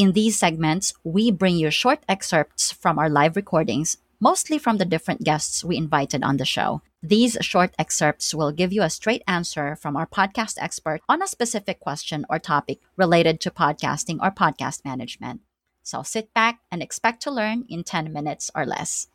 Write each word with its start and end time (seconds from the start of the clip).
In 0.00 0.16
these 0.16 0.40
segments, 0.40 0.96
we 1.04 1.30
bring 1.30 1.60
you 1.60 1.68
short 1.68 2.00
excerpts 2.08 2.72
from 2.72 2.98
our 2.98 3.10
live 3.12 3.36
recordings, 3.36 3.98
mostly 4.16 4.56
from 4.56 4.78
the 4.80 4.88
different 4.88 5.28
guests 5.28 5.60
we 5.62 5.76
invited 5.76 6.24
on 6.24 6.38
the 6.38 6.48
show. 6.48 6.80
These 7.02 7.36
short 7.44 7.76
excerpts 7.78 8.32
will 8.32 8.48
give 8.48 8.72
you 8.72 8.80
a 8.80 8.88
straight 8.88 9.20
answer 9.28 9.76
from 9.76 10.00
our 10.00 10.08
podcast 10.08 10.56
expert 10.56 11.04
on 11.06 11.20
a 11.20 11.28
specific 11.28 11.80
question 11.80 12.24
or 12.30 12.38
topic 12.38 12.80
related 12.96 13.44
to 13.44 13.50
podcasting 13.52 14.16
or 14.24 14.32
podcast 14.32 14.88
management. 14.88 15.44
So 15.82 16.00
sit 16.00 16.32
back 16.32 16.64
and 16.72 16.80
expect 16.80 17.20
to 17.28 17.30
learn 17.30 17.68
in 17.68 17.84
10 17.84 18.10
minutes 18.10 18.50
or 18.54 18.64
less. 18.64 19.12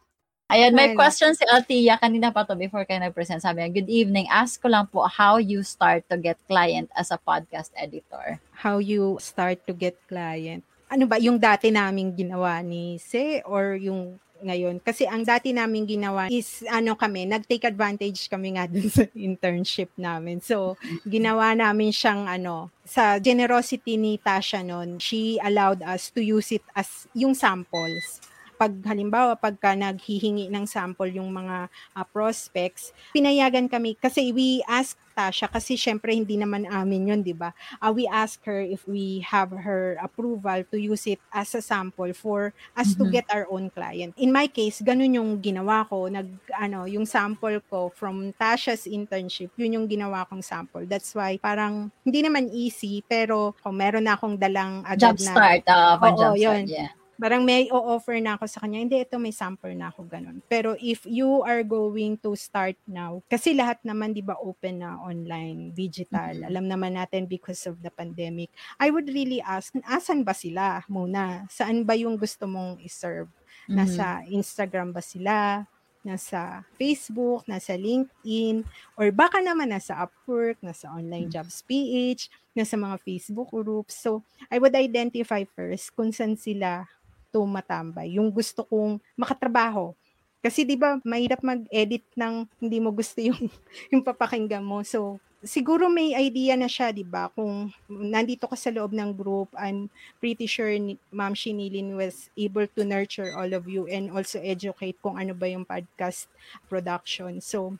Ayan, 0.53 0.77
may 0.77 0.93
Ayun. 0.93 1.01
question 1.01 1.33
si 1.33 1.49
Altia 1.49 1.97
kanina 1.97 2.29
pa 2.29 2.45
to 2.45 2.53
before 2.53 2.85
kayo 2.85 3.01
nag-present. 3.01 3.41
Sabi 3.41 3.65
niya, 3.65 3.73
good 3.73 3.89
evening. 3.89 4.29
Ask 4.29 4.61
ko 4.61 4.69
lang 4.69 4.85
po 4.85 5.09
how 5.09 5.41
you 5.41 5.65
start 5.65 6.05
to 6.13 6.21
get 6.21 6.37
client 6.45 6.93
as 6.93 7.09
a 7.09 7.17
podcast 7.17 7.73
editor. 7.73 8.37
how 8.65 8.81
you 8.81 9.17
start 9.21 9.61
to 9.67 9.73
get 9.73 9.93
client. 10.09 10.65
Ano 10.85 11.09
ba, 11.09 11.17
yung 11.17 11.41
dati 11.41 11.73
naming 11.73 12.13
ginawa 12.13 12.61
ni 12.61 13.01
Se 13.01 13.41
or 13.45 13.73
yung 13.79 14.21
ngayon? 14.45 14.77
Kasi 14.83 15.09
ang 15.09 15.25
dati 15.25 15.49
naming 15.49 15.89
ginawa 15.89 16.29
is 16.29 16.61
ano 16.69 16.93
kami, 16.93 17.25
nag-take 17.25 17.65
advantage 17.65 18.29
kami 18.29 18.53
nga 18.53 18.67
dun 18.71 18.89
sa 18.91 19.03
internship 19.17 19.89
namin. 19.97 20.43
So, 20.45 20.77
ginawa 21.07 21.57
namin 21.57 21.89
siyang 21.89 22.29
ano, 22.29 22.69
sa 22.85 23.17
generosity 23.17 23.97
ni 23.97 24.21
Tasha 24.21 24.61
noon, 24.61 25.01
she 25.01 25.41
allowed 25.41 25.81
us 25.81 26.13
to 26.13 26.21
use 26.21 26.53
it 26.53 26.65
as 26.77 27.09
yung 27.17 27.33
samples. 27.33 28.21
Pag 28.55 28.71
halimbawa, 28.87 29.35
pagka 29.35 29.75
naghihingi 29.75 30.47
ng 30.47 30.63
sample 30.65 31.11
yung 31.11 31.27
mga 31.29 31.67
ah, 31.91 32.05
prospects, 32.07 32.95
pinayagan 33.11 33.67
kami 33.67 33.99
kasi 33.99 34.31
we 34.31 34.63
ask 34.65 34.95
Tasha 35.15 35.47
kasi 35.47 35.79
syempre 35.79 36.11
hindi 36.11 36.35
naman 36.35 36.67
amin 36.67 37.07
yun, 37.07 37.21
di 37.23 37.31
ba? 37.31 37.55
uh, 37.79 37.87
we 37.87 38.03
ask 38.03 38.43
her 38.43 38.59
if 38.59 38.83
we 38.83 39.23
have 39.23 39.47
her 39.47 39.95
approval 40.03 40.59
to 40.67 40.75
use 40.75 41.07
it 41.07 41.23
as 41.31 41.55
a 41.55 41.63
sample 41.63 42.11
for 42.11 42.51
us 42.75 42.91
to 42.99 43.07
Mhm. 43.07 43.15
get 43.15 43.25
our 43.31 43.47
own 43.47 43.71
client. 43.71 44.11
In 44.19 44.35
my 44.35 44.51
case, 44.51 44.83
ganun 44.83 45.15
yung 45.15 45.39
ginawa 45.39 45.87
ko. 45.87 46.11
Nag, 46.11 46.27
ano, 46.59 46.83
yung 46.83 47.07
sample 47.07 47.63
ko 47.71 47.95
from 47.95 48.35
Tasha's 48.35 48.83
internship, 48.83 49.55
yun 49.55 49.79
yung 49.79 49.87
ginawa 49.87 50.27
kong 50.27 50.43
sample. 50.43 50.83
That's 50.83 51.15
why 51.15 51.39
parang 51.39 51.95
hindi 52.03 52.19
naman 52.19 52.51
easy, 52.51 52.99
pero 53.07 53.55
kung 53.63 53.79
meron 53.79 54.03
na 54.03 54.19
akong 54.19 54.35
dalang 54.35 54.83
agad 54.83 55.15
Jump 55.15 55.23
na, 55.23 55.31
start. 55.31 55.61
Uh, 55.63 55.95
Oo, 56.11 56.35
jump 56.35 56.35
yun. 56.35 56.61
start. 56.67 56.75
Yeah. 56.75 56.91
Parang 57.15 57.43
may 57.43 57.67
o-offer 57.71 58.19
na 58.19 58.35
ako 58.35 58.45
sa 58.47 58.61
kanya, 58.63 58.83
hindi, 58.83 58.99
ito 58.99 59.15
may 59.15 59.31
sample 59.31 59.71
na 59.73 59.89
ako, 59.91 60.05
ganun. 60.07 60.39
Pero 60.45 60.75
if 60.79 61.03
you 61.07 61.41
are 61.43 61.63
going 61.63 62.19
to 62.19 62.35
start 62.35 62.75
now, 62.85 63.23
kasi 63.27 63.55
lahat 63.55 63.79
naman, 63.81 64.11
di 64.11 64.21
ba, 64.21 64.35
open 64.39 64.83
na 64.83 64.99
online, 64.99 65.71
digital, 65.71 66.43
Mhm. 66.43 66.47
alam 66.47 66.65
naman 66.67 66.95
natin 66.95 67.25
because 67.27 67.63
of 67.65 67.79
the 67.81 67.91
pandemic, 67.91 68.51
I 68.77 68.91
would 68.91 69.07
really 69.07 69.39
ask, 69.39 69.71
asan 69.87 70.27
ba 70.27 70.35
sila 70.35 70.83
muna? 70.87 71.47
Saan 71.47 71.87
ba 71.87 71.95
yung 71.95 72.19
gusto 72.19 72.45
mong 72.45 72.83
iserve? 72.83 73.31
Mhm. 73.65 73.75
Nasa 73.75 74.05
Instagram 74.27 74.91
ba 74.91 75.01
sila? 75.01 75.65
Nasa 76.05 76.61
Facebook, 76.77 77.49
nasa 77.49 77.73
LinkedIn, 77.73 78.61
or 78.93 79.09
baka 79.09 79.41
naman 79.41 79.73
nasa 79.73 79.97
Upwork, 80.05 80.61
nasa 80.61 80.85
Online 80.93 81.25
Mhm. 81.25 81.33
Jobs 81.33 81.65
PH, 81.65 82.29
nasa 82.53 82.77
mga 82.77 83.01
Facebook 83.01 83.49
groups. 83.49 83.97
So, 83.97 84.21
I 84.53 84.61
would 84.61 84.77
identify 84.77 85.41
first 85.49 85.97
kung 85.97 86.13
saan 86.13 86.37
sila 86.37 86.85
tumatambay. 87.35 88.15
Yung 88.15 88.31
gusto 88.31 88.63
kong 88.63 89.03
makatrabaho. 89.19 89.91
Kasi 90.39 90.63
'di 90.63 90.79
ba, 90.79 90.95
mahirap 91.03 91.43
mag-edit 91.43 92.07
ng 92.15 92.47
hindi 92.63 92.77
mo 92.79 92.95
gusto 92.95 93.19
yung 93.19 93.51
yung 93.91 93.99
papakinggan 94.05 94.63
mo. 94.63 94.79
So, 94.87 95.19
siguro 95.43 95.91
may 95.91 96.15
idea 96.15 96.55
na 96.55 96.71
siya, 96.71 96.95
'di 96.95 97.03
ba? 97.03 97.27
Kung 97.33 97.73
nandito 97.89 98.47
ka 98.47 98.55
sa 98.55 98.71
loob 98.71 98.95
ng 98.95 99.11
group, 99.11 99.51
I'm 99.57 99.91
pretty 100.23 100.47
sure 100.47 100.71
ni, 100.71 100.95
Ma'am 101.11 101.35
Shinilin 101.35 101.97
was 101.99 102.31
able 102.39 102.69
to 102.77 102.87
nurture 102.87 103.35
all 103.35 103.51
of 103.51 103.67
you 103.67 103.89
and 103.91 104.13
also 104.13 104.39
educate 104.39 104.95
kung 105.03 105.19
ano 105.19 105.35
ba 105.35 105.49
yung 105.49 105.67
podcast 105.67 106.31
production. 106.71 107.41
So, 107.41 107.75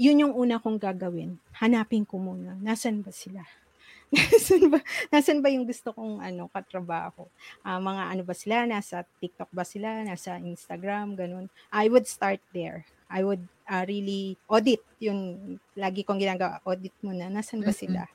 yun 0.00 0.24
yung 0.26 0.34
una 0.36 0.56
kong 0.60 0.80
gagawin. 0.80 1.40
Hanapin 1.60 2.04
ko 2.08 2.20
muna. 2.20 2.56
Nasaan 2.60 3.00
ba 3.00 3.12
sila? 3.12 3.44
Nasaan 4.14 4.70
ba, 4.70 4.78
nasaan 5.10 5.40
ba 5.42 5.50
yung 5.50 5.66
gusto 5.66 5.90
kong 5.90 6.22
ano, 6.22 6.46
katrabaho? 6.50 7.26
Ah, 7.66 7.82
mga 7.82 8.02
ano 8.14 8.22
ba 8.22 8.34
sila? 8.34 8.62
Nasa 8.62 9.02
TikTok 9.18 9.50
ba 9.50 9.66
sila? 9.66 10.06
Nasa 10.06 10.38
Instagram? 10.38 11.18
Ganun. 11.18 11.50
I 11.74 11.90
would 11.90 12.06
start 12.06 12.38
there. 12.54 12.86
I 13.10 13.26
would 13.26 13.42
ah, 13.66 13.82
really 13.86 14.38
audit. 14.46 14.82
Yun, 15.02 15.58
lagi 15.74 16.06
kong 16.06 16.22
ginagawa. 16.22 16.62
Audit 16.62 16.94
muna. 17.02 17.26
Nasaan 17.26 17.66
ba 17.66 17.74
sila? 17.74 18.06
Yeah. 18.06 18.14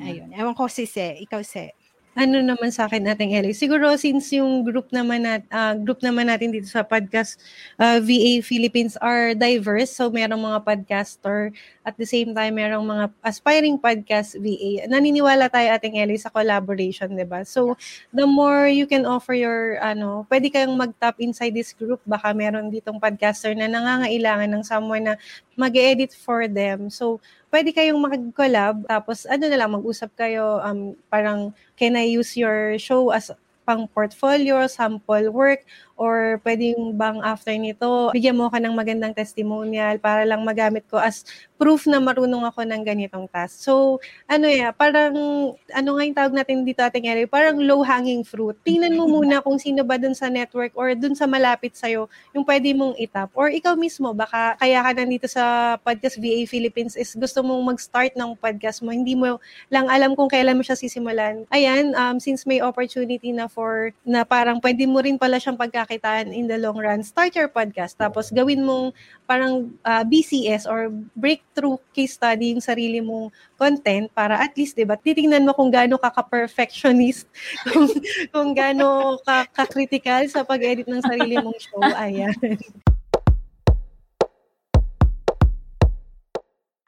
Ayun. 0.00 0.30
Ewan 0.32 0.56
ko 0.56 0.70
si 0.72 0.88
Se. 0.88 1.20
Ikaw, 1.20 1.44
Se. 1.44 1.76
Ano 2.18 2.42
naman 2.42 2.74
sa 2.74 2.90
akin 2.90 3.06
nating 3.06 3.38
Ellie. 3.38 3.54
Siguro 3.54 3.94
since 3.94 4.34
yung 4.34 4.66
group 4.66 4.90
naman 4.90 5.22
nat 5.22 5.46
ah, 5.54 5.78
group 5.78 6.02
naman 6.02 6.26
natin 6.26 6.50
dito 6.50 6.66
sa 6.66 6.82
podcast 6.82 7.38
ah, 7.78 8.02
VA 8.02 8.42
Philippines 8.42 8.98
are 8.98 9.32
diverse. 9.38 9.94
So 9.94 10.10
merong 10.10 10.42
mga 10.42 10.60
podcaster 10.66 11.54
at 11.86 11.94
the 11.96 12.04
same 12.04 12.34
time 12.34 12.58
merong 12.58 12.82
mga 12.82 13.04
aspiring 13.22 13.78
podcast 13.78 14.34
VA. 14.42 14.84
Naniniwala 14.90 15.46
tayo 15.46 15.70
ating 15.70 16.02
Ellie 16.02 16.18
sa 16.18 16.34
collaboration, 16.34 17.14
'di 17.14 17.26
ba? 17.30 17.46
So 17.46 17.78
the 18.10 18.26
more 18.26 18.66
you 18.66 18.90
can 18.90 19.06
offer 19.06 19.32
your 19.32 19.78
ano, 19.78 20.26
pwede 20.26 20.50
kayong 20.50 20.74
mag-tap 20.74 21.14
inside 21.22 21.54
this 21.54 21.70
group. 21.78 22.02
Baka 22.02 22.34
meron 22.34 22.74
ditong 22.74 22.98
podcaster 22.98 23.54
na 23.54 23.70
nangangailangan 23.70 24.50
ng 24.50 24.64
someone 24.66 25.04
na 25.06 25.14
mag-edit 25.60 26.16
for 26.16 26.48
them. 26.48 26.88
So 26.88 27.20
pwede 27.52 27.76
kayong 27.76 28.00
mag-collab 28.00 28.88
tapos 28.88 29.28
ano 29.28 29.44
na 29.44 29.58
lang 29.60 29.76
mag-usap 29.76 30.10
kayo 30.16 30.64
um 30.64 30.96
parang 31.12 31.52
can 31.76 32.00
I 32.00 32.08
use 32.08 32.32
your 32.40 32.80
show 32.80 33.12
as 33.12 33.28
pang 33.68 33.86
portfolio, 33.86 34.66
sample 34.66 35.30
work, 35.30 35.62
or 36.00 36.40
pwedeng 36.48 36.96
bang 36.96 37.20
after 37.20 37.52
nito, 37.52 38.08
bigyan 38.16 38.40
mo 38.40 38.48
ka 38.48 38.56
ng 38.56 38.72
magandang 38.72 39.12
testimonial 39.12 40.00
para 40.00 40.24
lang 40.24 40.40
magamit 40.40 40.88
ko 40.88 40.96
as 40.96 41.28
proof 41.60 41.84
na 41.84 42.00
marunong 42.00 42.40
ako 42.48 42.64
ng 42.64 42.80
ganitong 42.80 43.28
task. 43.28 43.68
So, 43.68 44.00
ano 44.24 44.48
ya, 44.48 44.72
parang, 44.72 45.12
ano 45.52 45.88
nga 45.92 46.02
yung 46.08 46.16
tawag 46.16 46.32
natin 46.32 46.64
dito 46.64 46.80
ating 46.80 47.04
area, 47.04 47.28
parang 47.28 47.60
low-hanging 47.60 48.24
fruit. 48.24 48.56
Tingnan 48.64 48.96
mo 48.96 49.04
muna 49.04 49.44
kung 49.44 49.60
sino 49.60 49.84
ba 49.84 50.00
dun 50.00 50.16
sa 50.16 50.32
network 50.32 50.72
or 50.72 50.96
dun 50.96 51.12
sa 51.12 51.28
malapit 51.28 51.76
sa'yo 51.76 52.08
yung 52.32 52.48
pwede 52.48 52.72
mong 52.72 52.96
itap. 52.96 53.28
Or 53.36 53.52
ikaw 53.52 53.76
mismo, 53.76 54.16
baka 54.16 54.56
kaya 54.56 54.80
ka 54.80 54.90
nandito 54.96 55.28
sa 55.28 55.76
Podcast 55.84 56.16
VA 56.16 56.48
Philippines 56.48 56.96
is 56.96 57.12
gusto 57.12 57.44
mong 57.44 57.76
mag-start 57.76 58.16
ng 58.16 58.40
podcast 58.40 58.80
mo, 58.80 58.88
hindi 58.88 59.12
mo 59.12 59.36
lang 59.68 59.84
alam 59.92 60.16
kung 60.16 60.32
kailan 60.32 60.56
mo 60.56 60.64
siya 60.64 60.80
sisimulan. 60.80 61.44
Ayan, 61.52 61.92
um, 61.92 62.16
since 62.16 62.48
may 62.48 62.64
opportunity 62.64 63.36
na 63.36 63.52
for, 63.52 63.92
na 64.08 64.24
parang 64.24 64.64
pwede 64.64 64.88
mo 64.88 65.04
rin 65.04 65.20
pala 65.20 65.36
siyang 65.36 65.60
pagkakitaan 65.90 66.30
in 66.30 66.46
the 66.46 66.54
long 66.54 66.78
run, 66.78 67.02
start 67.02 67.34
your 67.34 67.50
podcast. 67.50 67.98
Tapos 67.98 68.30
gawin 68.30 68.62
mong 68.62 68.94
parang 69.26 69.74
ah, 69.82 70.06
BCS 70.06 70.70
or 70.70 70.94
breakthrough 71.18 71.74
case 71.90 72.14
study 72.14 72.54
yung 72.54 72.62
sarili 72.62 73.02
mong 73.02 73.34
content 73.58 74.06
para 74.14 74.38
at 74.38 74.54
least, 74.54 74.78
di 74.78 74.86
ba, 74.86 74.94
titingnan 74.94 75.42
mo 75.42 75.50
kung 75.50 75.74
gaano 75.74 75.98
ka 75.98 76.14
ka-perfectionist, 76.14 77.26
kung, 77.74 77.90
kung 78.30 78.54
gaano 78.54 79.18
ka, 79.26 79.50
ka-critical 79.50 80.30
sa 80.30 80.46
pag-edit 80.46 80.86
ng 80.86 81.02
sarili 81.02 81.42
mong 81.42 81.58
show. 81.58 81.82
Ayan. 81.82 82.38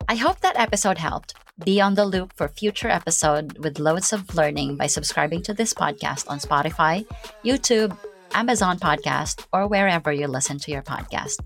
I 0.07 0.15
hope 0.15 0.39
that 0.47 0.55
episode 0.55 0.99
helped. 0.99 1.35
Be 1.63 1.81
on 1.81 1.95
the 1.95 2.05
loop 2.05 2.33
for 2.37 2.49
future 2.49 2.89
episode 2.89 3.59
with 3.59 3.79
loads 3.79 4.13
of 4.13 4.35
learning 4.35 4.77
by 4.77 4.87
subscribing 4.87 5.43
to 5.47 5.55
this 5.55 5.73
podcast 5.73 6.29
on 6.29 6.41
Spotify, 6.41 7.07
YouTube, 7.45 7.97
Amazon 8.35 8.79
Podcast, 8.79 9.47
or 9.53 9.67
wherever 9.69 10.13
you 10.13 10.27
listen 10.27 10.59
to 10.59 10.71
your 10.71 10.83
podcast. 10.83 11.41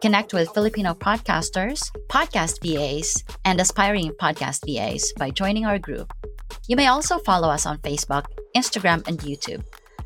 Connect 0.00 0.32
with 0.32 0.48
Filipino 0.54 0.94
podcasters, 0.94 1.90
podcast 2.08 2.62
VAs, 2.62 3.22
and 3.44 3.60
aspiring 3.60 4.12
podcast 4.12 4.64
VAs 4.64 5.12
by 5.18 5.30
joining 5.30 5.66
our 5.66 5.78
group. 5.78 6.12
You 6.68 6.76
may 6.76 6.86
also 6.86 7.18
follow 7.18 7.48
us 7.48 7.66
on 7.66 7.78
Facebook, 7.78 8.24
Instagram, 8.56 9.06
and 9.06 9.18
YouTube. 9.18 9.62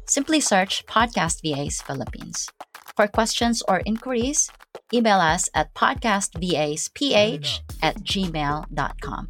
Simply 0.06 0.40
search 0.40 0.84
Podcast 0.86 1.42
VAs 1.42 1.80
Philippines. 1.82 2.48
For 2.96 3.06
questions 3.06 3.62
or 3.68 3.82
inquiries, 3.86 4.50
email 4.92 5.18
us 5.18 5.48
at 5.54 5.74
podcastvasph 5.74 7.60
at 7.82 7.96
gmail.com. 7.96 9.28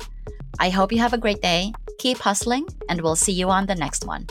I 0.60 0.68
hope 0.70 0.92
you 0.92 0.98
have 0.98 1.12
a 1.12 1.18
great 1.18 1.42
day, 1.42 1.72
keep 1.98 2.18
hustling, 2.18 2.66
and 2.88 3.00
we'll 3.00 3.16
see 3.16 3.32
you 3.32 3.50
on 3.50 3.66
the 3.66 3.74
next 3.74 4.06
one. 4.06 4.26